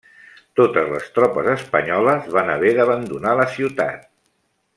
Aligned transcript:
Totes 0.59 0.87
les 0.93 1.11
tropes 1.17 1.49
espanyoles 1.51 2.33
van 2.39 2.49
haver 2.55 2.73
d'abandonar 2.79 3.37
la 3.43 3.47
ciutat. 3.59 4.11